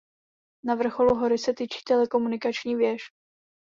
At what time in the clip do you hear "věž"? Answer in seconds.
2.75-3.03